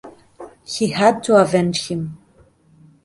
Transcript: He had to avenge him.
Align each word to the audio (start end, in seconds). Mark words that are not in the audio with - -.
He 0.65 0.87
had 0.93 1.23
to 1.25 1.35
avenge 1.35 1.89
him. 1.89 2.17